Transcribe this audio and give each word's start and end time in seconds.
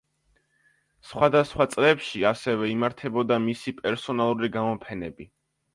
სხვადასხვა 1.09 1.67
წლებში, 1.75 2.23
ასევე, 2.31 2.73
იმართებოდა 2.75 3.41
მისი 3.47 3.79
პერსონალური 3.83 4.53
გამოფენები. 4.59 5.35